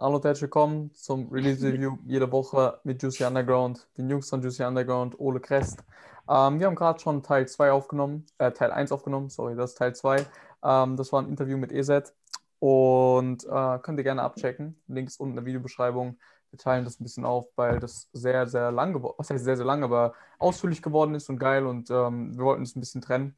[0.00, 4.40] Hallo und herzlich willkommen zum Release Review jede Woche mit Juicy Underground, den Jungs von
[4.40, 5.80] Juicy Underground, Ole Crest.
[6.28, 9.78] Ähm, wir haben gerade schon Teil 2 aufgenommen, äh, Teil 1 aufgenommen, sorry, das ist
[9.78, 10.24] Teil 2.
[10.62, 12.14] Ähm, das war ein Interview mit EZ
[12.60, 14.80] und äh, könnt ihr gerne abchecken.
[14.86, 16.16] Link ist unten in der Videobeschreibung.
[16.52, 19.56] Wir teilen das ein bisschen auf, weil das sehr, sehr lang geworden was heißt sehr,
[19.56, 23.00] sehr lang, aber ausführlich geworden ist und geil und ähm, wir wollten es ein bisschen
[23.00, 23.36] trennen.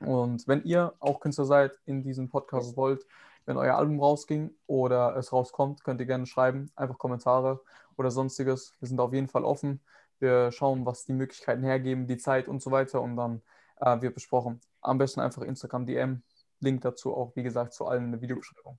[0.00, 3.06] Und wenn ihr auch Künstler seid, in diesem Podcast wollt,
[3.46, 7.60] wenn euer Album rausging oder es rauskommt, könnt ihr gerne schreiben, einfach Kommentare
[7.96, 8.74] oder sonstiges.
[8.80, 9.80] Wir sind auf jeden Fall offen.
[10.18, 13.42] Wir schauen, was die Möglichkeiten hergeben, die Zeit und so weiter und dann
[13.80, 14.60] äh, wird besprochen.
[14.80, 16.22] Am besten einfach Instagram DM.
[16.60, 18.78] Link dazu auch, wie gesagt, zu allen in der Videobeschreibung.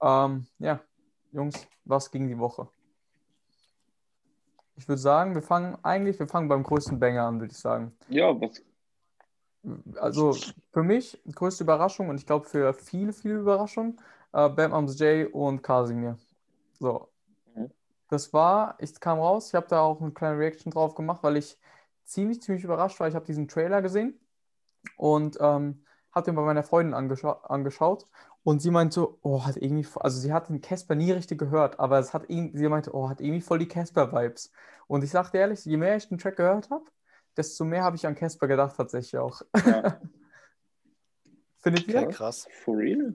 [0.00, 0.80] Ähm, ja,
[1.32, 2.68] Jungs, was ging die Woche?
[4.76, 7.94] Ich würde sagen, wir fangen eigentlich, wir fangen beim größten Banger an, würde ich sagen.
[8.08, 8.62] Ja, was?
[9.96, 10.34] Also
[10.72, 14.00] für mich größte Überraschung und ich glaube für viele, viele Überraschungen,
[14.32, 16.18] äh, Bam Arms J und Casimir.
[16.78, 17.08] So.
[17.54, 17.70] Mhm.
[18.08, 21.36] Das war, ich kam raus, ich habe da auch eine kleine Reaction drauf gemacht, weil
[21.36, 21.58] ich
[22.04, 23.08] ziemlich, ziemlich überrascht war.
[23.08, 24.18] Ich habe diesen Trailer gesehen
[24.96, 28.06] und ähm, habe den bei meiner Freundin angescha angeschaut
[28.42, 31.78] und sie meinte so, oh, hat irgendwie, also sie hat den Casper nie richtig gehört,
[31.78, 34.52] aber es hat sie meinte, oh, hat irgendwie voll die Casper-Vibes.
[34.86, 36.84] Und ich sagte ehrlich, je mehr ich den Track gehört habe,
[37.36, 39.42] desto mehr habe ich an Casper gedacht tatsächlich auch.
[39.66, 40.00] Ja.
[41.58, 42.06] Findet ihr?
[42.08, 42.48] Krass.
[42.64, 43.14] For real?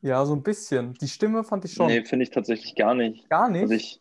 [0.00, 0.94] Ja, so ein bisschen.
[0.94, 1.88] Die Stimme fand ich schon.
[1.88, 3.28] Nee, finde ich tatsächlich gar nicht.
[3.28, 3.62] Gar nicht?
[3.62, 4.00] Also ich,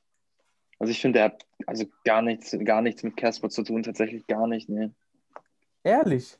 [0.77, 4.25] also ich finde, der hat also gar nichts, gar nichts mit Casper zu tun, tatsächlich
[4.27, 4.91] gar nicht, nee.
[5.83, 6.37] Ehrlich?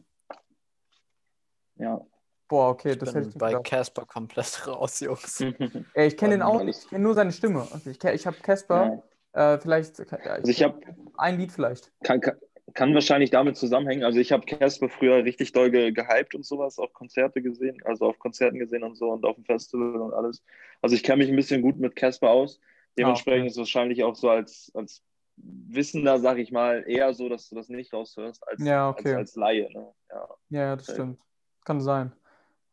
[1.76, 2.06] Ja.
[2.48, 3.54] Boah, okay, Ich das hätte ich bei.
[3.62, 5.40] Casper komplett raus, Jungs.
[5.94, 7.68] Ey, ich kenne den auch nicht, ich kenne nur seine Stimme.
[7.72, 9.04] Also ich ich habe Casper,
[9.34, 10.80] äh, vielleicht, ja, Also ich habe
[11.18, 11.92] ein Lied vielleicht.
[12.04, 12.38] kann, kann,
[12.74, 14.04] kann wahrscheinlich damit zusammenhängen.
[14.04, 18.06] Also ich habe Casper früher richtig doll ge gehypt und sowas, auf Konzerte gesehen, also
[18.06, 20.44] auf Konzerten gesehen und so und auf dem Festival und alles.
[20.82, 22.60] Also ich kenne mich ein bisschen gut mit Casper aus.
[22.98, 23.48] Dementsprechend okay.
[23.48, 25.04] ist es wahrscheinlich auch so als, als
[25.38, 29.10] Wissender, sag ich mal, eher so, dass du das nicht raushörst, als, Ja, okay.
[29.10, 29.70] als, als Laie.
[29.72, 29.94] Ne?
[30.10, 30.28] Ja.
[30.50, 30.96] Ja, ja, das Okay.
[30.96, 31.20] stimmt.
[31.64, 32.12] Kann sein.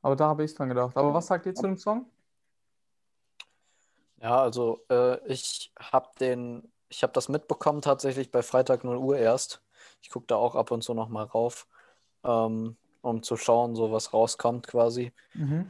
[0.02, 0.96] Aber da habe ich dran gedacht.
[0.96, 2.06] Aber was sagt ihr zu dem Song?
[4.20, 9.18] Ja, also äh, ich habe den, ich habe das mitbekommen tatsächlich bei Freitag 0 Uhr
[9.18, 9.62] erst.
[10.06, 11.66] Ich gucke da auch ab und zu noch mal rauf,
[12.22, 15.12] ähm, um zu schauen, so was rauskommt quasi.
[15.34, 15.66] Mhm.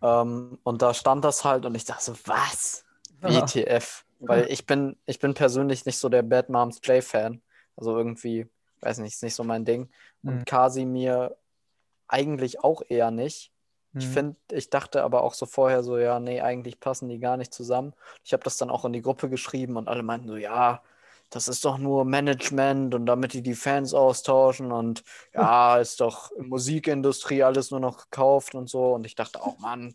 [0.00, 2.84] Ähm, und da stand das halt und ich dachte so, was?
[3.20, 3.42] Ja.
[3.42, 4.04] WTF?
[4.20, 7.42] Weil ich bin, ich bin persönlich nicht so der Bad Moms J-Fan.
[7.74, 8.46] Also irgendwie,
[8.80, 9.90] weiß nicht, ist nicht so mein Ding.
[10.22, 10.44] Und Mhm.
[10.44, 11.36] Casimir
[12.06, 13.50] eigentlich auch eher nicht.
[13.98, 14.12] Ich Mhm.
[14.12, 17.52] finde, ich dachte aber auch so vorher so, ja, nee, eigentlich passen die gar nicht
[17.52, 17.92] zusammen.
[18.22, 20.80] Ich habe das dann auch in die Gruppe geschrieben und alle meinten so, ja,
[21.30, 25.02] das ist doch nur Management und damit die die Fans austauschen und
[25.34, 28.94] ja, ist doch Musikindustrie alles nur noch gekauft und so.
[28.94, 29.94] Und ich dachte auch, Mann,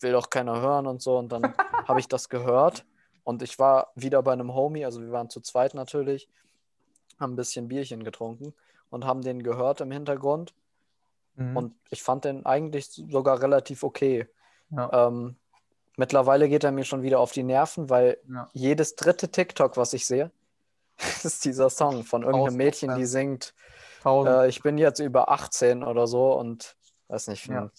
[0.00, 1.16] will doch keiner hören und so.
[1.16, 1.42] Und dann
[1.88, 2.84] habe ich das gehört
[3.22, 6.28] und ich war wieder bei einem Homie, also wir waren zu zweit natürlich,
[7.18, 8.52] haben ein bisschen Bierchen getrunken
[8.90, 10.54] und haben den gehört im Hintergrund.
[11.36, 11.56] Mhm.
[11.56, 14.26] Und ich fand den eigentlich sogar relativ okay.
[14.70, 15.08] ja.
[15.08, 15.36] Ähm,
[15.96, 18.48] mittlerweile geht er mir schon wieder auf die Nerven, weil Ja.
[18.52, 20.30] jedes dritte TikTok, was ich sehe,
[21.24, 23.54] ist dieser Song von irgendeinem Mädchen, die singt,
[24.04, 26.76] äh, ich bin jetzt über 18 oder so und
[27.08, 27.70] weiß nicht, Ja.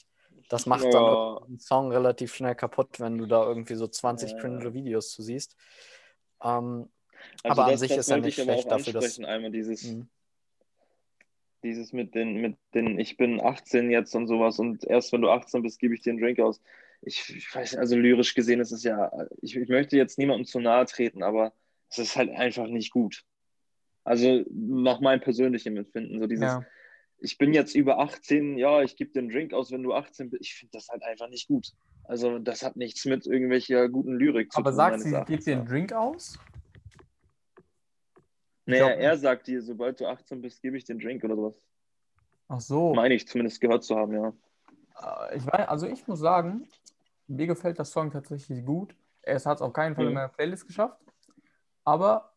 [0.50, 0.92] das macht Ja.
[0.92, 4.38] dann den Song relativ schnell kaputt, wenn du da irgendwie so 20 Ja.
[4.38, 5.56] cringe Videos zu siehst.
[6.44, 6.90] Ähm,
[7.44, 9.84] Also Aber an das, sich das ist er wollte nicht schlecht dafür, dass- einmal dieses,
[9.84, 10.06] mh.
[11.64, 15.30] dieses mit den, mit den, ich bin 18 jetzt und sowas und erst wenn du
[15.32, 16.62] 18 bist, gebe ich dir einen Drink aus.
[17.02, 19.12] Ich, ich weiß, also lyrisch gesehen ist es ja,
[19.42, 21.54] ich, ich möchte jetzt niemandem zu nahe treten, aber
[21.98, 23.24] es ist halt einfach nicht gut.
[24.04, 26.66] Also nach meinem persönlichen Empfinden, so dieses, ja.
[27.20, 30.42] ich bin jetzt über 18, ja, ich gebe einen Drink aus, wenn du 18 bist.
[30.44, 31.74] Ich finde das halt einfach nicht gut.
[32.04, 34.78] Also das hat nichts mit irgendwelcher guten Lyrik zu Aber tun.
[34.78, 36.38] sagt meines sie, gibt dir einen Drink aus?
[38.68, 41.56] Naja, er sagt dir, sobald du 18 bist, gebe ich einen Drink oder sowas.
[42.48, 42.94] Ach so.
[42.94, 44.34] Meine ich zumindest gehört zu haben, ja.
[45.30, 46.68] Äh, Ich weiß, also ich muss sagen,
[47.28, 48.96] mir gefällt das Song tatsächlich gut.
[49.22, 50.16] Es hat es auf keinen Fall in Mhm.
[50.16, 51.00] meiner Playlist geschafft.
[51.86, 52.34] Aber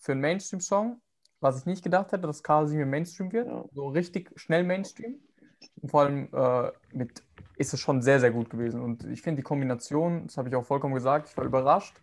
[0.00, 1.00] für einen Mainstream-Song,
[1.40, 3.64] was ich nicht gedacht hätte, dass Casimir Mainstream wird, Ja.
[3.72, 5.16] so richtig schnell Mainstream.
[5.80, 7.22] Und vor allem äh, mit
[7.56, 8.80] ist es schon sehr, sehr gut gewesen.
[8.80, 12.00] Und ich finde die Kombination, das habe ich auch vollkommen gesagt, ich war überrascht.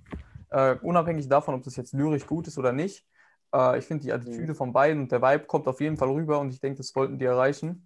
[0.49, 3.05] Äh, unabhängig davon, ob das jetzt lyrisch gut ist oder nicht.
[3.53, 4.55] Äh, ich finde die Attitüde Mhm.
[4.55, 7.17] von beiden und der Vibe kommt auf jeden Fall rüber und ich denke, das wollten
[7.19, 7.83] die erreichen.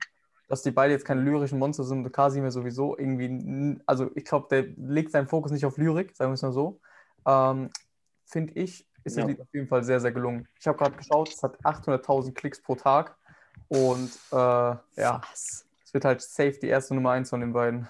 [0.48, 4.48] Dass die beide jetzt keine lyrischen Monster sind und Kasimir sowieso irgendwie, also ich glaube,
[4.52, 6.80] der legt seinen Fokus nicht auf Lyrik, sagen wir es mal so.
[7.26, 7.70] Ähm,
[8.26, 9.28] finde ich, ist das Ja.
[9.28, 10.48] Lied auf jeden Fall sehr, sehr gelungen.
[10.60, 13.18] Ich habe gerade geschaut, es hat 800.000 Klicks pro Tag
[13.68, 15.66] und äh, ja, Was?
[15.84, 17.88] es wird halt safe die erste Nummer eins von den beiden.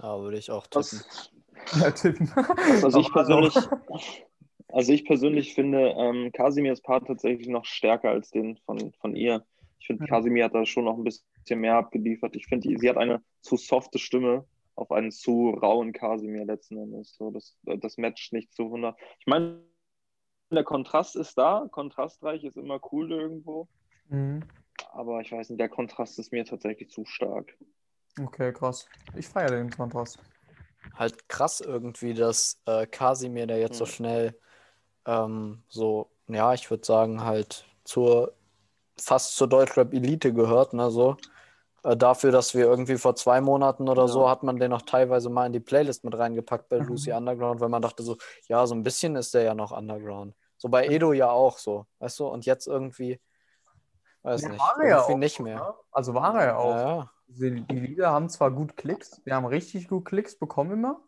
[0.00, 1.00] Ja, würde ich auch tippen.
[1.80, 2.30] Ja, tippen.
[2.82, 3.54] Also ich persönlich,
[4.68, 9.44] also ich persönlich finde ähm, Kasimirs Part tatsächlich noch stärker als den von, von ihr.
[9.78, 10.06] Ich finde.
[10.06, 12.36] Kasimir hat da schon noch ein bisschen mehr abgeliefert.
[12.36, 14.44] Ich finde, sie hat eine zu softe Stimme
[14.74, 17.14] auf einen zu rauen Kasimir letzten Endes.
[17.16, 18.96] So, das, das matcht nicht zu 100.
[19.18, 19.60] Ich meine,
[20.54, 21.68] der Kontrast ist da.
[21.70, 23.68] Kontrastreich ist immer cool irgendwo.
[24.10, 24.52] Mhm.
[24.92, 27.56] Aber ich weiß nicht, der Kontrast ist mir tatsächlich zu stark.
[28.18, 28.88] Okay, krass.
[29.14, 30.22] Ich feiere den Kontrast.
[30.94, 33.92] Halt krass irgendwie, dass äh, Kasimir, der jetzt so Hm.
[33.94, 34.38] schnell
[35.06, 38.34] ähm, so, ja, ich würde sagen, halt zur
[38.98, 41.16] fast zur Deutschrap-Elite gehört, ne, so.
[41.84, 44.08] Äh, dafür, dass wir irgendwie vor zwei Monaten oder Ja.
[44.08, 46.88] so hat man den noch teilweise mal in die Playlist mit reingepackt bei Mhm.
[46.88, 48.18] Lucy Underground, weil man dachte so,
[48.48, 50.34] ja, so ein bisschen ist der ja noch Underground.
[50.62, 52.28] So bei Edo ja auch so, weißt du?
[52.28, 53.20] Und jetzt irgendwie,
[54.22, 55.58] weiß Ja, nicht, war er ja irgendwie auch, nicht mehr.
[55.58, 55.74] ne?
[55.92, 56.86] Also war er ja auch.
[56.86, 57.10] Ja.
[57.28, 61.02] Die die Lieder haben zwar gut Klicks, wir haben richtig gut Klicks bekommen immer,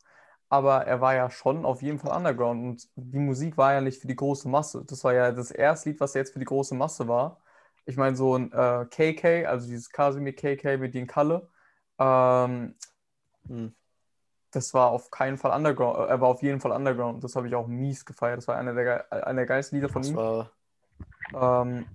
[0.49, 4.01] aber er war ja schon auf jeden Fall Underground und die Musik war ja nicht
[4.01, 4.85] für die große Masse.
[4.87, 7.43] Das war ja das erste Lied, was jetzt für die große Masse war.
[7.87, 11.49] Ich meine, so ein äh, KK, also dieses Casimir KK mit den Kalle,
[11.99, 12.75] ähm,
[13.49, 13.69] Hm.
[14.55, 17.25] Das war auf keinen Fall Underground, äh, er war auf jeden Fall Underground.
[17.25, 18.39] Das habe ich auch mies gefeiert.
[18.39, 20.17] Das war einer der, ge- einer der geilsten Lieder von Das ihm.
[20.17, 20.53] war,
[21.35, 21.87] Ähm,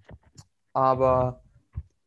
[0.73, 1.43] aber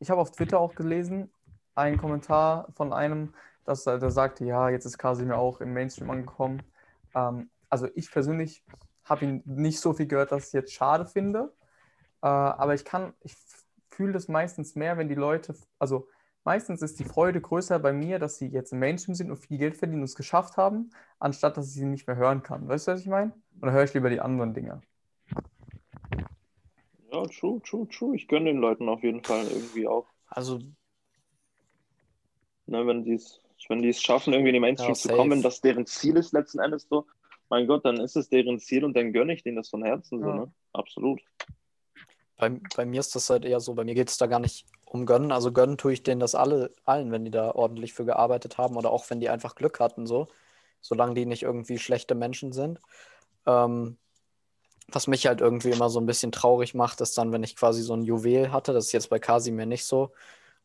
[0.01, 1.33] ich habe auf Twitter auch gelesen,
[1.75, 3.35] einen Kommentar von einem,
[3.65, 6.63] dass er der sagte, ja, jetzt ist Kasimir auch im Mainstream angekommen.
[7.15, 8.65] Ähm, also ich persönlich
[9.05, 11.53] habe ihn nicht so viel gehört, dass ich es jetzt schade finde.
[12.23, 13.37] Äh, aber ich kann, ich
[13.91, 16.09] fühle das meistens mehr, wenn die Leute, also
[16.45, 19.59] meistens ist die Freude größer bei mir, dass sie jetzt im Mainstream sind und viel
[19.59, 22.69] Geld verdienen und es geschafft haben, anstatt dass ich sie nicht mehr hören kann.
[22.69, 23.33] Weißt du, was ich meine?
[23.33, 24.81] Und dann höre ich lieber die anderen Dinge.
[27.13, 28.17] Ja, true, true, true.
[28.17, 30.07] Ich gönne den Leuten auf jeden Fall irgendwie auch.
[30.29, 30.59] also
[32.67, 35.31] Ne, wenn die es wenn die es schaffen, irgendwie in die Mainstream Ja, zu kommen,
[35.31, 37.07] wenn das deren Ziel ist, letzten Endes so,
[37.49, 40.21] mein Gott, dann ist es deren Ziel und dann gönne ich denen das von Herzen
[40.21, 40.35] so, Ja.
[40.35, 40.53] ne?
[40.73, 41.21] Absolut.
[42.43, 44.67] Bei, bei mir ist das halt eher so, bei mir geht es da gar nicht
[44.85, 45.31] um Gönnen.
[45.31, 48.77] Also gönnen tue ich denen das alle, allen, wenn die da ordentlich für gearbeitet haben
[48.77, 50.27] oder auch wenn die einfach Glück hatten, so.
[50.81, 52.81] Solange die nicht irgendwie schlechte Menschen sind.
[53.47, 53.97] Ähm,
[54.89, 57.81] was mich halt irgendwie immer so ein bisschen traurig macht, ist dann, wenn ich quasi
[57.81, 60.11] so ein Juwel hatte, das ist jetzt bei Kasimir nicht so,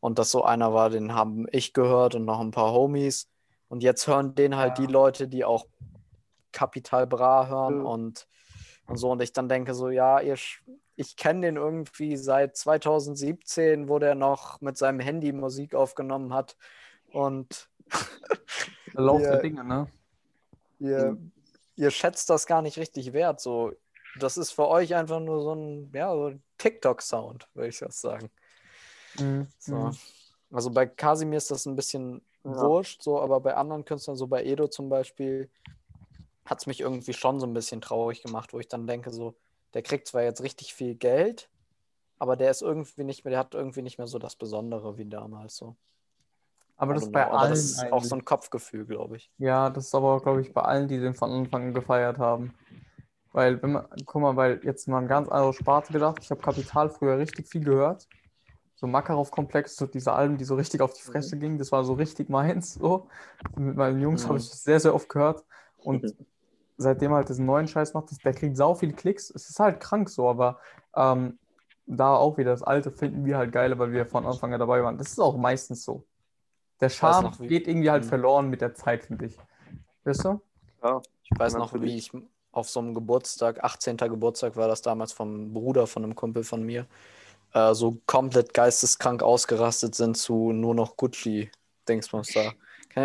[0.00, 3.28] und das so einer war, den haben ich gehört und noch ein paar Homies.
[3.68, 4.84] Und jetzt hören den halt Ja.
[4.84, 5.66] die Leute, die auch
[6.50, 7.88] Kapital Bra hören Ja.
[7.88, 8.26] und,
[8.88, 9.12] und so.
[9.12, 10.34] Und ich dann denke so, ja, ihr,
[10.98, 16.56] ich kenne den irgendwie seit 2017, wo der noch mit seinem Handy Musik aufgenommen hat.
[17.12, 17.70] Und
[18.94, 19.86] Lauf der Dinge, ne?
[20.80, 21.16] ihr,
[21.76, 23.40] ihr schätzt das gar nicht richtig wert.
[23.40, 23.72] So,
[24.18, 28.00] das ist für euch einfach nur so ein, ja, so ein TikTok-Sound, würde ich das
[28.00, 28.28] sagen.
[29.20, 29.46] Mhm.
[29.60, 29.76] So.
[29.76, 29.96] Mhm.
[30.50, 32.60] Also bei Kasimir ist das ein bisschen Ja.
[32.60, 35.48] wurscht, so, aber bei anderen Künstlern, so bei Edo zum Beispiel,
[36.44, 39.36] hat es mich irgendwie schon so ein bisschen traurig gemacht, wo ich dann denke, so,
[39.74, 41.50] der kriegt zwar jetzt richtig viel Geld,
[42.18, 45.06] aber der ist irgendwie nicht mehr, der hat irgendwie nicht mehr so das Besondere wie
[45.06, 45.76] damals so.
[46.76, 48.08] Aber das bei know, allen das ist auch eigentlich.
[48.10, 49.30] so ein Kopfgefühl, glaube ich.
[49.38, 52.52] Ja, das ist aber, glaube ich, bei allen, die den von Anfang an gefeiert haben.
[53.32, 56.18] Weil, wenn man, guck mal, weil jetzt mal ein ganz anderes Sparte gedacht.
[56.22, 58.08] Ich habe Kapital früher richtig viel gehört.
[58.76, 61.94] So Makarov-Komplex, so diese Alben, die so richtig auf die Fresse gingen, das war so
[61.94, 62.74] richtig meins.
[62.74, 63.08] So.
[63.56, 64.28] Mit meinen Jungs Mhm.
[64.28, 65.44] habe ich das sehr, sehr oft gehört.
[65.78, 66.16] Und Mhm.
[66.78, 69.30] seitdem er halt diesen neuen Scheiß macht, der kriegt sau viele Klicks.
[69.30, 70.58] Es ist halt krank so, aber
[70.96, 71.38] ähm,
[71.86, 74.82] da auch wieder das Alte finden wir halt geil, weil wir von Anfang an dabei
[74.82, 74.98] waren.
[74.98, 76.04] Das ist auch meistens so.
[76.80, 78.08] Der Charme noch, geht irgendwie halt Mhm.
[78.08, 79.36] verloren mit der Zeit, finde ich.
[80.04, 80.40] Weißt du?
[80.82, 82.12] Ja, Ich weiß noch, wie ich
[82.52, 84.08] auf so einem Geburtstag, 18.
[84.08, 86.86] Geburtstag war das damals vom Bruder von einem Kumpel von mir,
[87.52, 92.32] äh, so komplett geisteskrank ausgerastet sind zu nur noch Gucci-Dingsbums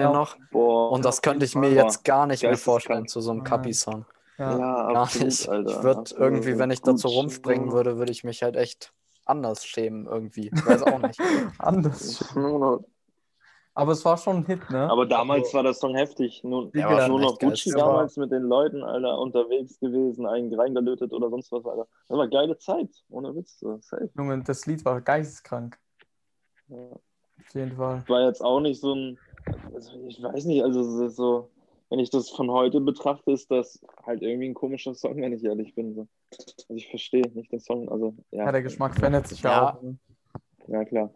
[0.02, 0.12] Ja.
[0.14, 0.36] noch?
[0.52, 0.92] boah.
[0.92, 3.46] Und das könnte ich mir jetzt gar nicht mehr vorstellen zu so einem Ja.
[3.46, 4.06] Kapi-Song.
[4.38, 4.52] Ja.
[4.58, 4.58] ja,
[4.94, 5.50] Gar absolut, nicht.
[5.50, 5.70] Alter.
[5.72, 7.74] Ich würde irgendwie, wenn ich dazu rumspringen ja.
[7.74, 8.92] würde, würde ich mich halt echt
[9.26, 10.52] anders schämen irgendwie.
[10.54, 11.20] Ich weiß auch nicht.
[11.60, 12.26] Anders.
[13.76, 14.88] Aber es war schon ein Hit, ne?
[14.90, 16.44] Aber damals Also, war das Song heftig.
[16.44, 17.50] Nur, Der war nur noch geil.
[17.50, 21.88] Gucci war- damals mit den Leuten, Alter, unterwegs gewesen, einen reingelötet oder sonst was, Alter.
[22.08, 23.58] Das war geile Zeit, ohne Witz.
[23.60, 23.80] So.
[23.82, 24.10] Safe.
[24.16, 25.80] Junge, das Lied war geisteskrank.
[26.68, 26.78] Ja.
[26.92, 28.04] Auf jeden Fall.
[28.08, 29.18] War jetzt auch nicht so ein,
[29.74, 31.50] also ich weiß nicht, also so- so,
[31.90, 35.44] wenn ich das von heute betrachte, ist das halt irgendwie ein komischer Song, wenn ich
[35.44, 35.94] ehrlich bin.
[35.96, 36.08] So.
[36.32, 38.46] Also ich verstehe nicht den Song, also ja.
[38.46, 39.74] Ja, der Geschmack verändert sich ja, Ja.
[39.76, 39.84] auch.
[40.68, 41.14] Ja, klar.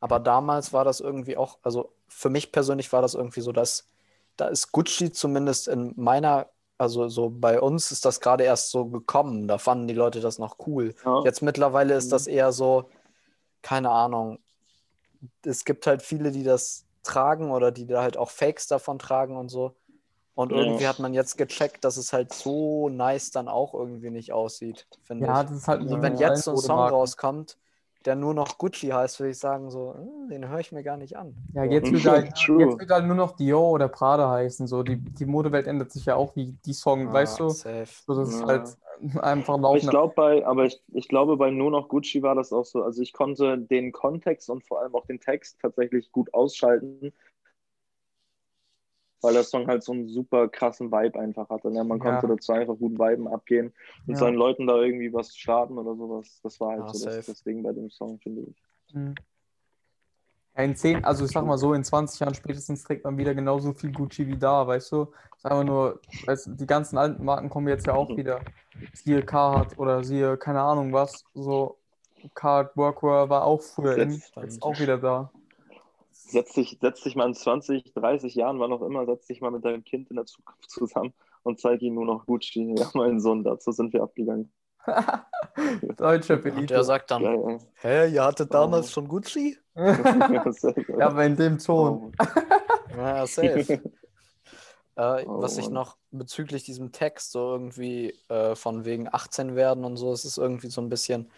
[0.00, 3.88] Aber damals war das irgendwie auch, also für mich persönlich war das irgendwie so, dass
[4.36, 8.86] da ist Gucci zumindest in meiner, also so bei uns ist das gerade erst so
[8.86, 9.48] gekommen.
[9.48, 10.94] Da fanden die Leute das noch cool.
[11.04, 11.22] Ja.
[11.24, 12.10] Jetzt mittlerweile ist Mhm.
[12.10, 12.88] das eher so,
[13.62, 14.38] keine Ahnung.
[15.42, 19.36] Es gibt halt viele, die das tragen oder die da halt auch Fakes davon tragen
[19.36, 19.76] und so.
[20.34, 20.52] Und Ja.
[20.52, 24.88] irgendwie hat man jetzt gecheckt, dass es halt so nice dann auch irgendwie nicht aussieht,
[25.02, 25.44] finde Ja, ich.
[25.44, 27.58] das ist halt Also so wenn jetzt so ein Song rauskommt,
[28.04, 30.96] der nur noch Gucci heißt, würde ich sagen, so, hm, den höre ich mir gar
[30.96, 31.36] nicht an.
[31.52, 34.66] Ja, jetzt wird, halt, jetzt wird halt nur noch Dior oder Prada heißen.
[34.66, 34.82] So.
[34.82, 37.62] Die, die Modewelt ändert sich ja auch wie die Song, Ah, weißt du?
[37.62, 37.86] Safe.
[38.06, 38.46] So, das ist Ja.
[38.46, 38.76] halt
[39.22, 39.90] einfach Aber ich laufen.
[39.90, 42.82] glaube bei, aber ich, ich glaube bei nur noch Gucci war das auch so.
[42.82, 47.12] Also ich konnte den Kontext und vor allem auch den Text tatsächlich gut ausschalten,
[49.20, 51.70] weil der Song halt so einen super krassen Vibe einfach hatte.
[51.70, 51.82] Ne?
[51.84, 52.04] Man Ja.
[52.04, 53.72] konnte dazu einfach gut Viben abgehen
[54.06, 54.20] und Ja.
[54.20, 56.40] seinen Leuten da irgendwie was starten oder sowas.
[56.42, 58.62] Das war halt Ja, so das, das Ding bei dem Song, finde ich.
[58.94, 59.14] Mhm.
[60.58, 63.74] In zehn, also ich sag mal so, in 20 Jahren spätestens trägt man wieder genauso
[63.74, 65.12] viel Gucci wie da, weißt du?
[65.36, 68.16] Ich sag mal nur, weißt, die ganzen alten Marken kommen jetzt ja auch Mhm.
[68.16, 68.40] wieder.
[68.94, 71.76] Siehe Carhartt oder siehe, keine Ahnung was, so
[72.34, 75.30] Carhartt Workwear war auch früher in, ist auch wieder da.
[76.30, 79.50] Setz, dich, setz dich mal in 20, 30 Jahren, wann auch immer, setz dich mal
[79.50, 82.74] mit deinem Kind in der Zukunft zusammen und zeig ihm nur noch Gucci.
[82.78, 84.52] Ja, mein Sohn, dazu sind wir abgegangen.
[85.96, 86.74] Deutsche Und Elite.
[86.74, 88.90] der sagt dann, Geil, hä, ihr hattet damals Oh.
[88.92, 89.58] schon Gucci?
[89.74, 92.12] ja, aber in dem Ton.
[92.18, 92.96] Oh.
[92.96, 93.80] Ja, safe.
[94.96, 99.84] Äh, Oh, was ich noch bezüglich diesem Text so irgendwie äh, von wegen 18 werden
[99.84, 101.30] und so, es ist irgendwie so ein bisschen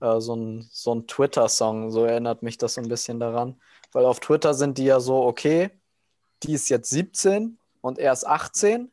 [0.00, 3.60] äh, so ein, so ein Twitter-Song, so erinnert mich das so ein bisschen daran.
[3.92, 5.70] Weil auf Twitter sind die ja so, okay,
[6.42, 8.90] die ist jetzt 17 und er ist 18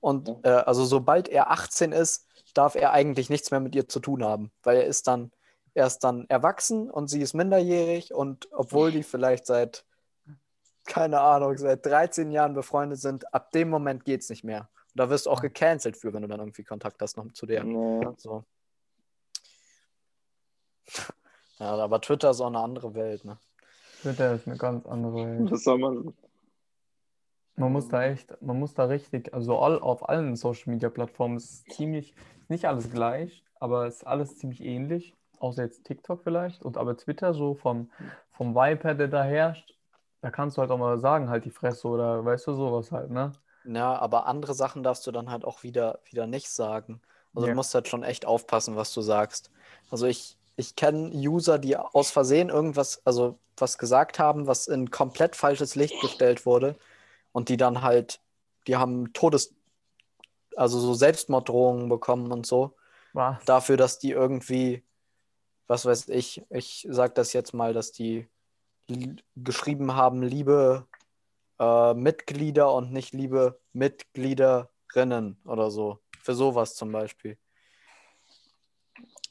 [0.00, 4.00] und äh, also sobald er 18 ist, darf er eigentlich nichts mehr mit ihr zu
[4.00, 5.32] tun haben, weil er ist dann,
[5.74, 9.84] er ist dann erwachsen und sie ist minderjährig und obwohl die vielleicht seit
[10.86, 14.68] keine Ahnung, seit 13 Jahren befreundet sind, ab dem Moment geht es nicht mehr.
[14.94, 17.44] Und da wirst du auch gecancelt für, wenn du dann irgendwie Kontakt hast noch zu
[17.44, 17.64] der.
[17.64, 18.14] Naja.
[18.16, 18.44] So.
[21.58, 23.38] Ja, aber Twitter ist auch eine andere Welt, ne?
[24.02, 25.50] Twitter ist eine ganz andere Welt.
[25.50, 26.14] Was soll man?
[27.56, 31.38] Man muss da echt, man muss da richtig, also all, auf allen Social Media Plattformen
[31.38, 36.62] ist ziemlich, ist nicht alles gleich, aber ist alles ziemlich ähnlich, außer jetzt TikTok vielleicht
[36.62, 37.90] und aber Twitter so vom,
[38.32, 39.74] vom Vibe der da herrscht,
[40.20, 43.10] da kannst du halt auch mal sagen, halt die Fresse oder weißt du, sowas halt,
[43.10, 43.32] ne?
[43.64, 47.00] Ja, aber andere Sachen darfst du dann halt auch wieder, wieder nicht sagen.
[47.34, 47.52] Also Ja.
[47.52, 49.50] du musst halt schon echt aufpassen, was du sagst.
[49.90, 54.90] Also ich, ich kenne User, die aus Versehen irgendwas, also was gesagt haben, was in
[54.90, 56.76] komplett falsches Licht gestellt wurde
[57.32, 58.20] und die dann halt,
[58.66, 59.54] die haben Todes,
[60.56, 62.76] also so Selbstmorddrohungen bekommen und so.
[63.12, 63.42] Was?
[63.46, 64.84] dafür, dass die irgendwie,
[65.66, 68.28] was weiß ich, ich sag das jetzt mal, dass die
[69.34, 70.86] geschrieben haben, liebe
[71.58, 75.98] äh, Mitglieder und nicht liebe Mitgliederinnen oder so.
[76.22, 77.38] Für sowas zum Beispiel.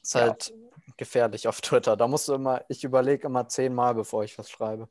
[0.02, 0.22] Ist Ja.
[0.22, 0.52] halt
[0.96, 1.96] gefährlich auf Twitter.
[1.96, 4.88] Da musst du immer, ich überlege immer zehnmal, bevor ich was schreibe.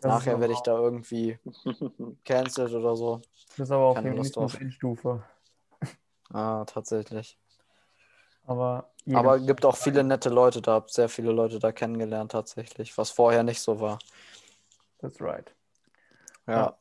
[0.00, 1.38] Das Nachher werde ich da irgendwie
[2.24, 3.20] cancelled oder so.
[3.56, 5.22] Das ist aber auf Keine nur Endstufe.
[6.32, 7.38] Ah, tatsächlich.
[8.46, 12.96] Aber Aber gibt auch viele nette Leute da, hab sehr viele Leute da kennengelernt tatsächlich,
[12.96, 13.98] was vorher nicht so war.
[15.00, 15.52] that's right.
[16.46, 16.54] Ja.
[16.54, 16.78] Ja.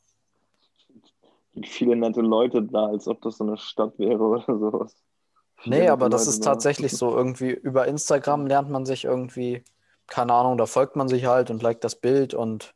[1.53, 4.95] Gibt viele nette Leute da, als ob das so eine Stadt wäre oder sowas.
[5.65, 7.15] Nee, aber das ist tatsächlich so.
[7.15, 9.63] Irgendwie über Instagram lernt man sich irgendwie,
[10.07, 12.73] keine Ahnung, da folgt man sich halt und liked das Bild und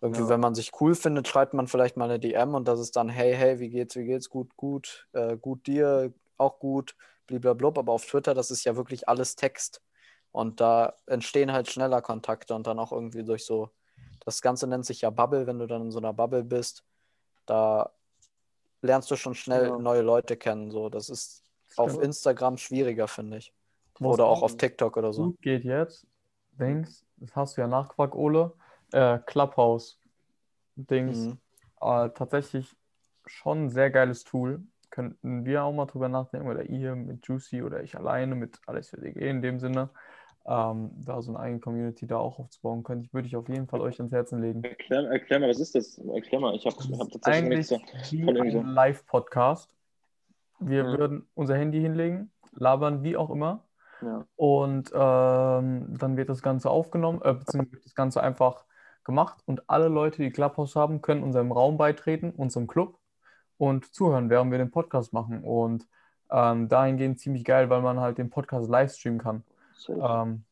[0.00, 0.28] irgendwie, Ja.
[0.28, 3.08] wenn man sich cool findet, schreibt man vielleicht mal eine DM und das ist dann,
[3.08, 6.94] hey, hey, wie geht's, wie geht's, gut, gut, äh, gut dir, auch gut,
[7.26, 7.80] blablabla.
[7.80, 9.82] Aber auf Twitter, das ist ja wirklich alles Text.
[10.30, 13.70] Und da entstehen halt schneller Kontakte und dann auch irgendwie durch so,
[14.24, 16.84] das Ganze nennt sich ja Bubble, wenn du dann in so einer Bubble bist,
[17.46, 17.90] da
[18.82, 19.78] lernst du schon schnell Ja.
[19.78, 20.70] neue Leute kennen.
[20.70, 21.42] So, das ist
[21.78, 22.02] auf.
[22.02, 23.52] Instagram schwieriger, finde ich.
[24.00, 25.34] Was Oder auch auf TikTok oder so.
[25.40, 26.06] geht jetzt,
[26.52, 28.52] Dings, das hast du ja nachgefragt, Ole,
[28.92, 29.98] äh, Clubhouse.
[30.76, 31.38] Dings, Mhm.
[31.80, 32.76] äh, tatsächlich
[33.26, 34.62] schon ein sehr geiles Tool.
[34.90, 38.88] Könnten wir auch mal drüber nachdenken, oder ihr mit Juicy oder ich alleine mit Alles
[38.90, 39.90] für DG in dem Sinne,
[40.46, 43.66] ähm, da so eine eigene Community da auch aufzubauen könnte, ich, würde ich auf jeden
[43.66, 44.64] Fall euch ans Herzen legen.
[44.64, 45.98] Erklär, erklär mal, was ist das?
[45.98, 48.24] Erklär mal, ich habe hab tatsächlich eigentlich nichts.
[48.24, 48.60] von so.
[48.60, 49.70] ein Live-Podcast.
[50.60, 50.98] Wir Ja.
[50.98, 53.64] würden unser Handy hinlegen, labern wie auch immer.
[54.00, 54.24] Ja.
[54.36, 58.64] Und ähm, dann wird das Ganze aufgenommen, äh, beziehungsweise wird das Ganze einfach
[59.04, 62.98] gemacht und alle Leute, die Clubhouse haben, können unserem Raum beitreten, unserem Club
[63.56, 65.42] und zuhören, während wir den Podcast machen.
[65.42, 65.88] Und
[66.30, 69.44] ähm, dahingehend ziemlich geil, weil man halt den Podcast live streamen kann.
[69.88, 70.44] Ähm,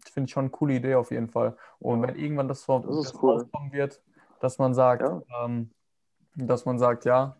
[0.00, 1.56] das finde ich schon eine coole Idee auf jeden Fall.
[1.78, 2.08] Und Ja.
[2.08, 3.34] wenn irgendwann das, Das das cool.
[3.34, 4.02] rauskommen wird,
[4.40, 5.22] dass man sagt, Ja.
[5.44, 5.70] ähm,
[6.34, 7.36] dass man sagt, ja,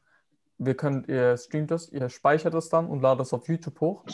[0.58, 4.04] wir können, ihr streamt das, ihr speichert es dann und ladet es auf YouTube hoch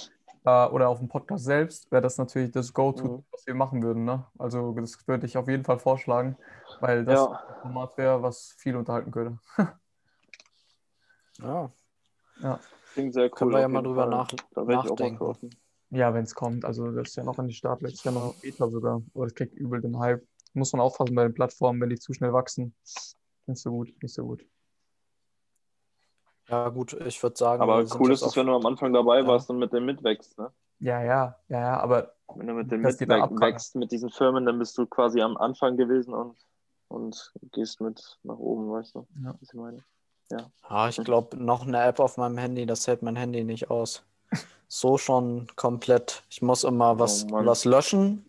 [0.45, 3.25] äh, oder auf dem Podcast selbst, wäre das natürlich das Go-To, Mhm.
[3.33, 4.05] was wir machen würden.
[4.05, 4.25] Ne?
[4.39, 6.37] Also das würde ich auf jeden Fall vorschlagen,
[6.81, 7.33] weil das Ja.
[7.49, 9.39] ein Format wäre, was viel unterhalten könnte.
[11.41, 11.71] Ja.
[12.41, 12.61] Ja,
[12.93, 13.31] Klingt sehr cool.
[13.31, 15.51] Können wir ja mal drüber nach, nachdenken.
[15.91, 16.65] ja wenn es kommt.
[16.65, 19.03] Also das ist ja noch in die Startliste, das ist ja noch Beta sogar.
[19.15, 20.25] Aber das kriegt übel den Hype.
[20.53, 22.75] Muss man aufpassen bei den Plattformen, wenn die zu schnell wachsen.
[23.47, 24.45] Nicht so gut, nicht so gut.
[26.49, 29.27] Ja, gut, ich würde sagen, Aber cool ist es, wenn du am Anfang dabei Ja.
[29.27, 30.39] warst und mit dem mitwächst.
[30.39, 30.51] Ne?
[30.79, 34.77] Ja, ja, ja, ja, aber Wenn du mit dem mitwächst mit diesen Firmen, dann bist
[34.77, 36.37] du quasi am Anfang gewesen und,
[36.89, 39.35] und gehst mit nach oben, weißt du, Ja.
[39.41, 39.85] was ich meine?
[40.71, 44.05] Ja, ich glaube, noch eine App auf meinem Handy, das hält mein Handy nicht aus.
[44.67, 46.25] So schon komplett.
[46.31, 48.25] Ich muss immer was, Oh was löschen.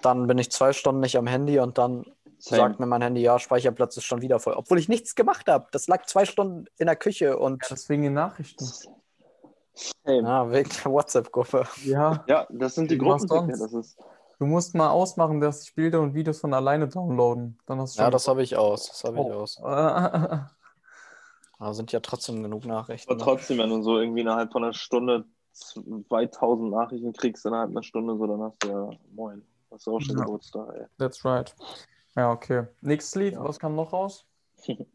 [0.00, 2.04] Dann bin ich zwei Stunden nicht am Handy und dann
[2.38, 2.56] Same.
[2.62, 4.54] sagt mir mein Handy, ja, Speicherplatz ist schon wieder voll.
[4.54, 5.66] Obwohl ich nichts gemacht habe.
[5.72, 8.64] Das lag zwei Stunden in der Küche und deswegen die Nachrichten.
[8.64, 10.22] Same.
[10.28, 11.64] ja, wegen der WhatsApp-Gruppe.
[11.84, 13.48] Ja, Ja, das sind die Gruppen.
[13.48, 13.96] Das ist,
[14.38, 17.58] du musst mal ausmachen, dass sich Bilder und Videos von alleine downloaden.
[17.66, 18.88] Dann hast du Ja, das habe ich aus.
[18.88, 19.32] Das habe ich Oh.
[19.32, 19.56] aus.
[19.56, 20.48] Da
[21.72, 23.10] sind ja trotzdem genug Nachrichten.
[23.10, 23.24] aber ne?
[23.24, 25.24] trotzdem, wenn du so irgendwie innerhalb von einer Stunde
[26.08, 29.42] 2000 Nachrichten kriegst, innerhalb einer Stunde, so, dann hast du ja, moin,
[29.72, 30.24] hast du auch schon Ja.
[30.24, 30.86] Geburtstag, ey.
[30.98, 31.54] That's right.
[32.18, 32.66] Ja, okay.
[32.80, 33.44] Nächstes Lied, Ja.
[33.44, 34.26] was kam noch raus?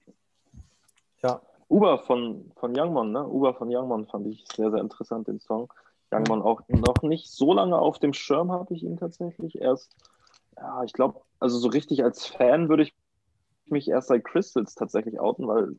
[1.22, 3.26] Ja, Uber von, von Youngmon, ne?
[3.26, 5.72] Uber von Youngmon fand ich sehr, sehr interessant, den Song.
[6.12, 9.56] Youngmon auch noch nicht so lange auf dem Schirm habe ich ihn tatsächlich.
[9.62, 9.96] Erst,
[10.58, 12.94] ja, ich glaube, also so richtig als Fan würde ich
[13.68, 15.70] mich erst seit Crystals tatsächlich outen, weil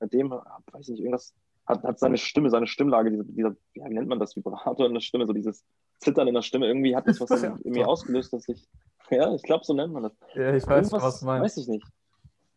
[0.00, 1.32] seitdem, weiß ich nicht, irgendwas
[1.66, 4.92] hat, hat seine Stimme, seine Stimmlage, diese, dieser, ja, wie nennt man das, Vibrator in
[4.92, 5.64] der Stimme, so dieses
[5.98, 8.68] Zittern in der Stimme, irgendwie hat das was in, in mir ausgelöst, dass ich,
[9.10, 10.12] ja, ich glaube, so nennt man das.
[10.34, 11.44] Ja, ich weiß, Irgendwas, was du meinst.
[11.44, 11.86] Weiß ich nicht.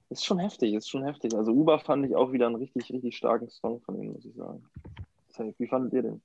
[0.09, 1.35] Ist schon heftig, ist schon heftig.
[1.35, 4.35] Also Uber fand ich auch wieder einen richtig, richtig starken Song von ihm, muss ich
[4.35, 4.63] sagen.
[5.57, 6.21] Wie fandet ihr den?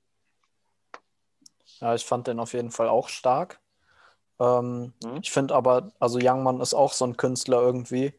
[1.79, 3.59] Ja, ich fand den auf jeden Fall auch stark.
[4.39, 5.19] Ähm, Mhm.
[5.21, 8.13] Ich finde aber, also Youngman ist auch so ein Künstler irgendwie.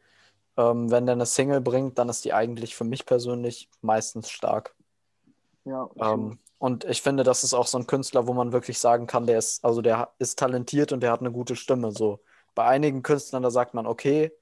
[0.57, 4.75] Ähm, wenn der eine Single bringt, dann ist die eigentlich für mich persönlich meistens stark.
[5.65, 9.07] Ja, Ähm, und ich finde, das ist auch so ein Künstler, wo man wirklich sagen
[9.07, 11.93] kann, der ist, also der ist talentiert und der hat eine gute Stimme.
[11.93, 12.21] So
[12.55, 14.33] bei einigen Künstlern, da sagt man, okay,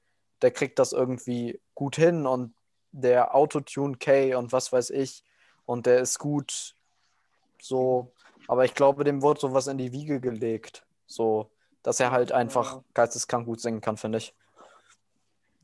[0.41, 2.53] der kriegt das irgendwie gut hin und
[2.93, 5.25] der Autotune K und was weiß ich
[5.65, 6.77] und der ist gut
[7.61, 8.13] so.
[8.47, 12.83] Aber ich glaube, dem wurde sowas in die Wiege gelegt, so, dass er halt einfach
[12.93, 14.33] geisteskrank gut singen kann, finde ich.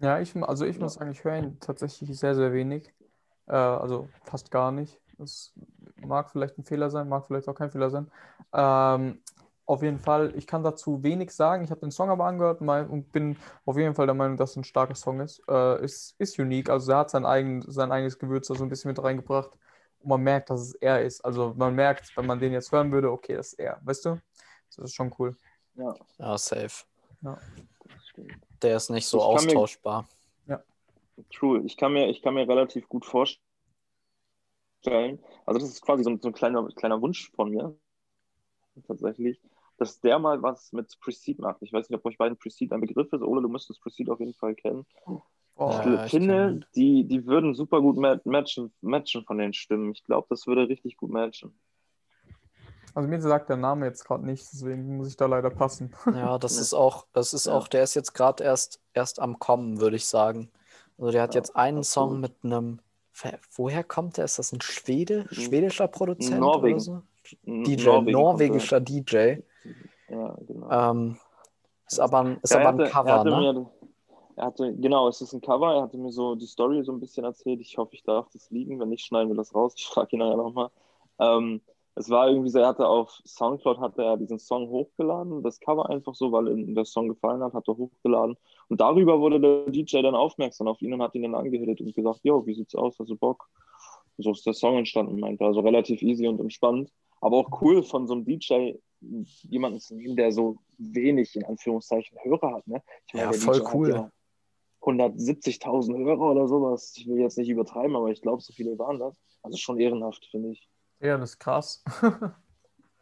[0.02, 2.92] Ja, ich, also ich muss sagen, ich höre ihn tatsächlich sehr, sehr wenig.
[3.48, 5.00] Äh, also fast gar nicht.
[5.20, 5.54] Das
[5.98, 8.10] mag vielleicht ein Fehler sein, mag vielleicht auch kein Fehler sein.
[8.54, 9.22] Ähm,
[9.66, 11.64] auf jeden Fall, ich kann dazu wenig sagen.
[11.64, 14.56] Ich habe den Song aber angehört und bin auf jeden Fall der Meinung, dass es
[14.58, 15.44] ein starker Song ist.
[15.48, 18.70] Äh, ist, ist unique, also er hat sein, eigen, sein eigenes Gewürz da so ein
[18.70, 19.52] bisschen mit reingebracht.
[20.00, 21.24] Und man merkt, dass es er ist.
[21.24, 23.80] Also man merkt, wenn man den jetzt hören würde, okay, das ist er.
[23.84, 24.18] Weißt du?
[24.76, 25.36] Das ist schon cool.
[25.76, 26.86] ja, Ja, safe.
[28.10, 28.32] stimmt.
[28.62, 30.08] Der ist nicht so Ich kann mir- austauschbar.
[31.34, 31.60] True.
[31.66, 33.44] Ich kann mir, ich kann mir relativ gut vorstellen.
[34.86, 37.78] Also, das ist quasi so ein, so ein kleiner, kleiner Wunsch von mir.
[38.88, 39.40] Tatsächlich.
[39.78, 41.62] Dass der mal was mit Precede macht.
[41.62, 43.22] Ich weiß nicht, ob euch beiden Precede ein Begriff ist.
[43.22, 44.86] Oder du müsstest Precede auf jeden Fall kennen.
[45.06, 45.22] Oh,
[45.66, 49.92] Ja, ich ich finde, die, die würden super gut ma- matchen, matchen von den Stimmen.
[49.94, 51.60] Ich glaube, das würde richtig gut matchen.
[52.94, 55.94] Also mir sagt der Name jetzt gerade nichts, deswegen muss ich da leider passen.
[56.12, 56.64] Ja, das Ja.
[56.64, 57.54] ist auch, das ist Ja.
[57.54, 60.52] auch, der ist jetzt gerade erst, erst am Kommen, würde ich sagen.
[60.98, 61.84] Also der hat Ja, jetzt einen absolut.
[61.84, 62.82] Song mit einem,
[63.56, 64.26] woher kommt der?
[64.26, 66.76] Ist das ein Schwede, schwedischer Produzent Norwegen.
[66.76, 67.02] oder so?
[67.46, 69.16] DJ, Norwegen norwegischer DJ.
[69.16, 69.38] er.
[70.10, 70.70] Ja, genau.
[70.92, 71.18] Ähm,
[71.88, 73.54] ist aber ein, ist Ja, er aber ein hatte- er Cover, hatte ne?
[73.54, 73.72] Mir,
[74.38, 75.74] er hatte, genau, es ist ein Cover.
[75.76, 77.60] Er hatte mir so die Story so ein bisschen erzählt.
[77.62, 78.80] Ich hoffe, ich darf das liegen.
[78.80, 79.74] Wenn nicht, schneiden wir das raus.
[79.78, 80.70] Ich frage ihn nachher nochmal.
[81.20, 81.62] Ähm,
[81.96, 85.90] es war irgendwie so, er hatte auf Soundcloud hatte er diesen Song hochgeladen, das Cover
[85.90, 88.38] einfach so, weil ihm der Song gefallen hat, hat er hochgeladen.
[88.70, 91.94] Und darüber wurde der DJ dann aufmerksam auf ihn und hat ihn dann angehittet und
[91.94, 93.50] gesagt, jo, wie sieht's aus, hast du Bock?
[94.18, 95.48] Und so ist der Song entstanden, meinte er.
[95.48, 96.92] Also relativ easy und entspannt.
[97.22, 102.18] Aber auch cool von so einem DJ jemanden zu nehmen, der so wenig, in Anführungszeichen,
[102.22, 102.68] Hörer hat.
[102.68, 102.82] Ne?
[103.08, 103.90] Ich Ja, voll DJ cool.
[103.90, 104.12] Ja
[104.82, 106.94] 170.000 Hörer oder sowas.
[106.96, 109.16] Ich will jetzt nicht übertreiben, aber ich glaube, so viele waren das.
[109.42, 110.70] Also schon ehrenhaft, finde ich.
[111.00, 111.84] Ja, das ist krass.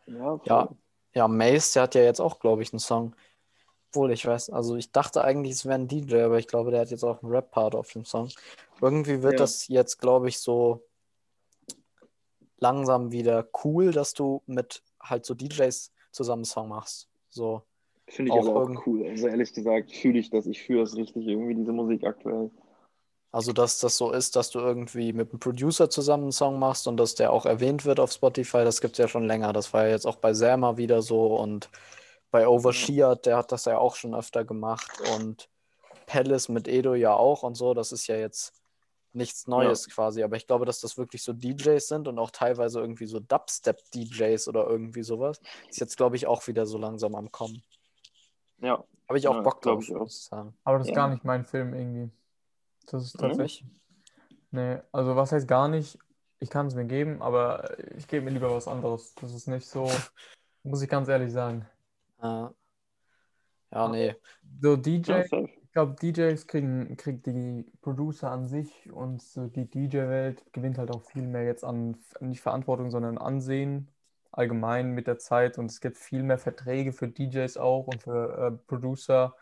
[0.10, 0.41] Ja, voll.
[0.45, 0.69] Ja.
[1.13, 3.13] Ja, Mace, der hat ja jetzt auch, glaube ich, einen Song.
[3.89, 6.82] Obwohl, ich weiß, also ich dachte eigentlich, es wäre ein DJ, aber ich glaube, der
[6.82, 8.30] hat jetzt auch einen Rap-Part auf dem Song.
[8.82, 9.39] Irgendwie wird Ja.
[9.39, 10.84] das jetzt, glaube ich, so
[12.60, 17.08] langsam wieder cool, dass du mit halt so DJs zusammen einen Song machst.
[17.30, 17.62] So.
[18.08, 19.06] Finde ich auch aber auch cool.
[19.08, 20.45] Also ehrlich gesagt, fühle ich das.
[20.47, 22.50] Ich fühle es richtig irgendwie, diese Musik aktuell.
[23.32, 26.88] Also, dass das so ist, dass du irgendwie mit einem Producer zusammen einen Song machst
[26.88, 29.52] und dass der auch erwähnt wird auf Spotify, das gibt es ja schon länger.
[29.52, 31.69] Das war ja jetzt auch bei Selma wieder so und
[32.38, 35.50] bei Oversheard, der hat das ja auch schon öfter gemacht und
[36.06, 37.73] Palace mit Edo ja auch und so.
[37.73, 38.54] Das ist ja jetzt
[39.12, 40.21] nichts Neues quasi.
[40.21, 44.47] Aber ich glaube, dass das wirklich so DJs sind und auch teilweise irgendwie so Dubstep-DJs
[44.50, 45.41] oder irgendwie sowas.
[45.67, 47.63] Ist jetzt, glaube ich, auch wieder so langsam am Kommen.
[48.60, 48.84] Ja.
[49.08, 50.02] Habe ich auch Ja, Bock drauf, ich auch.
[50.02, 50.56] muss ich sagen.
[50.63, 50.95] Aber das ist Ja.
[50.97, 52.12] gar nicht mein Film irgendwie.
[52.86, 53.19] Das ist Mhm.
[53.30, 53.65] tatsächlich.
[54.52, 55.97] Nee, also was heißt gar nicht?
[56.38, 59.15] Ich kann es mir geben, aber ich gebe mir lieber was anderes.
[59.15, 59.86] Das ist nicht so,
[60.63, 61.65] muss ich ganz ehrlich sagen.
[62.21, 62.53] Ja,
[63.71, 64.15] ja nee.
[64.62, 69.69] So DJ, Ja, ich glaube, DJs kriegen, kriegt die Producer an sich und so die
[69.69, 73.88] DJ-Welt gewinnt halt auch viel mehr jetzt an, nicht Verantwortung, sondern Ansehen
[74.32, 78.47] allgemein mit der Zeit und es gibt viel mehr Verträge für DJs auch und für
[78.47, 79.36] äh, Producer.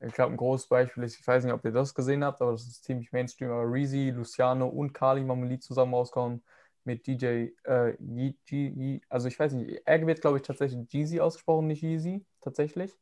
[0.00, 2.52] Ich glaube, ein großes Beispiel ist, ich weiß nicht, ob ihr das gesehen habt, aber
[2.52, 6.42] das ist ziemlich Mainstream, aber Reezy, Luciano und Kali Lied zusammen rausgehauen
[6.88, 10.88] mit DJ äh, Ye, Ye, Ye, also ich weiß nicht, er wird, glaube ich, tatsächlich
[10.90, 12.98] Jeezy ausgesprochen, nicht Yeezy, tatsächlich.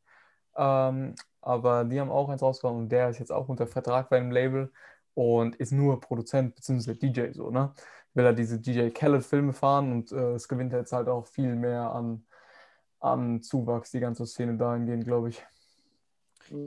[0.57, 4.17] Ähm, aber die haben auch eins rausgehauen und der ist jetzt auch unter Vertrag bei
[4.17, 4.71] einem Label
[5.13, 6.95] und ist nur Produzent bzw.
[6.95, 7.73] DJ so, ne?
[8.13, 11.91] Will er diese DJ Khaled-Filme fahren und äh, es gewinnt jetzt halt auch viel mehr
[11.91, 12.25] an,
[12.99, 15.45] an Zuwachs, die ganze Szene dahingehend, glaube ich.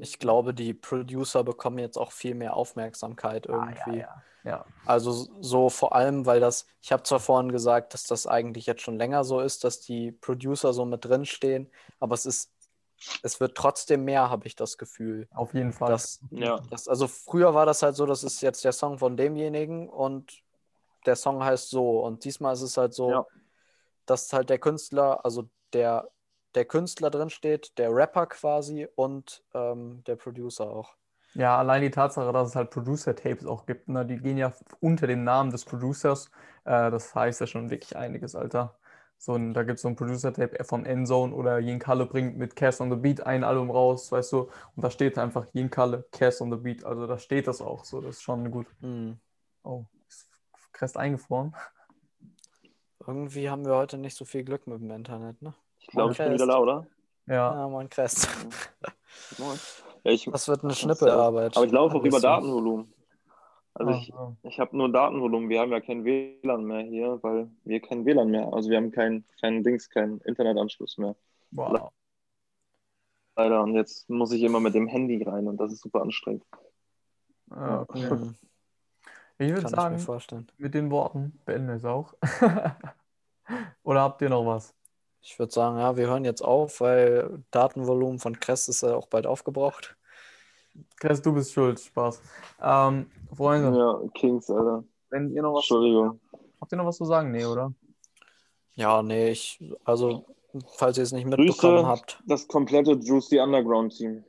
[0.00, 3.98] Ich glaube, die Producer bekommen jetzt auch viel mehr Aufmerksamkeit irgendwie.
[3.98, 4.64] ja, ja.
[4.86, 8.82] Also so vor allem, weil das, ich habe zwar vorhin gesagt, dass das eigentlich jetzt
[8.82, 12.52] schon länger so ist, dass die Producer so mit drin stehen, aber es ist,
[13.22, 15.26] es wird trotzdem mehr, habe ich das Gefühl.
[15.34, 15.90] Auf jeden Fall.
[15.90, 16.60] Das, Ja.
[16.70, 20.42] das, also früher war das halt so, das ist jetzt der Song von demjenigen und
[21.06, 22.00] der Song heißt so.
[22.04, 23.26] Und diesmal ist es halt so, Ja.
[24.06, 26.10] dass halt der Künstler, also der,
[26.54, 30.96] der Künstler drin steht, der Rapper quasi und ähm, der Producer auch.
[31.34, 34.04] Ja, allein die Tatsache, dass es halt Producer-Tapes auch gibt, ne?
[34.04, 36.30] Die gehen ja unter dem Namen des Producers.
[36.64, 38.76] Äh, das heißt ja schon wirklich einiges, Alter.
[39.16, 42.56] So ein, da gibt es so ein Producer-Tape von Endzone oder Jen Kalle bringt mit
[42.56, 46.04] Cass on the Beat ein Album raus, weißt du, und da steht einfach Jen Kalle,
[46.10, 46.84] Cass on the Beat.
[46.84, 48.66] Also da steht das auch so, das ist schon gut.
[48.80, 49.20] Hm.
[49.62, 50.26] Oh, ist
[50.72, 51.54] Crest eingefroren.
[53.06, 55.54] Irgendwie haben wir heute nicht so viel Glück mit dem Internet, ne?
[55.80, 56.86] Ich glaube, ich bin wieder da, oder?
[57.26, 58.28] Ja, Ja, mein Crest.
[59.38, 59.58] Moin.
[60.04, 61.56] Ja, ich, Das wird eine Schnippelarbeit.
[61.56, 62.20] aber ich laufe auch über.
[62.20, 62.92] Datenvolumen.
[63.74, 64.36] Also Ah, ich, ah.
[64.42, 65.48] ich habe nur Datenvolumen.
[65.48, 68.52] Wir haben ja kein WLAN mehr hier, weil wir kein WLAN mehr.
[68.52, 71.14] Also wir haben kein, kein Dings, keinen Internetanschluss mehr.
[71.52, 71.90] wow.
[73.36, 73.62] Leider.
[73.62, 76.44] Und jetzt muss ich immer mit dem Handy rein und das ist super anstrengend.
[77.50, 78.02] Ja, okay.
[79.38, 80.52] Ich würde kann ich sagen, mir vorstellen.
[80.58, 82.12] mit den Worten beenden wir es auch.
[83.82, 84.74] Oder habt ihr noch was?
[85.22, 89.06] Ich würde sagen, ja, wir hören jetzt auf, weil Datenvolumen von Crest ist ja auch
[89.06, 89.96] bald aufgebraucht.
[90.98, 91.78] Chris, du bist schuld.
[91.80, 92.22] Spaß.
[92.62, 94.85] Ähm, Freunde, Ja, Kings, Alter.
[95.11, 96.20] wenn ihr noch was, Entschuldigung.
[96.61, 97.30] habt ihr noch was zu sagen?
[97.33, 97.72] Nee, oder?
[98.76, 100.24] Ja, nee, ich, also,
[100.76, 104.24] falls ihr es nicht mitbekommen Grüße habt, das komplette Juicy Underground Team.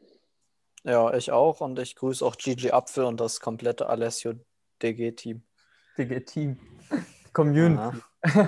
[0.84, 4.34] ja, ich auch und ich grüße auch Gigi Apfel und das komplette Alessio
[4.82, 5.44] DG-Team.
[5.98, 6.60] DG Team.
[6.92, 7.98] Die Community.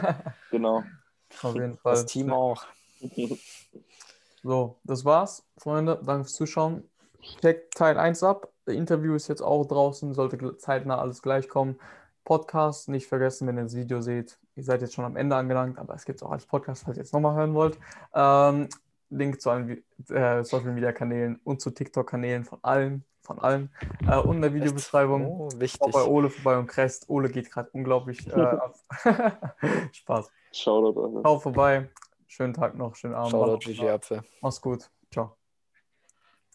[0.51, 0.83] Genau.
[1.41, 1.93] Auf jeden Fall.
[1.93, 2.63] Das Team auch.
[4.45, 6.01] So, das war's, Freunde.
[6.03, 6.83] Danke fürs Zuschauen.
[7.39, 8.49] Checkt Teil 1 ab.
[8.65, 11.79] Das Interview ist jetzt auch draußen, sollte zeitnah alles gleich kommen.
[12.25, 14.37] Podcast nicht vergessen, wenn ihr das Video seht.
[14.55, 16.97] Ihr seid jetzt schon am Ende angelangt, aber es gibt es auch als Podcast, falls
[16.97, 17.77] ihr jetzt nochmal hören wollt.
[18.13, 18.67] Ähm,
[19.09, 23.69] Link zu allen äh, Social Media Kanälen und zu TikTok-Kanälen von allen, von allen.
[24.07, 25.25] Äh, und in der Videobeschreibung.
[25.25, 25.91] Oh, Auch wichtig.
[25.91, 27.09] bei Ole vorbei und Crest.
[27.09, 28.75] Ole geht gerade unglaublich äh, ab.
[29.93, 30.29] Spaß.
[30.53, 31.21] Shoutout, Alter.
[31.23, 31.89] Schau vorbei.
[32.27, 33.31] Schönen Tag noch, schönen Abend.
[33.31, 34.23] Shoutout Gigi Apfel.
[34.41, 34.89] Mach's gut.
[35.11, 35.35] Ciao.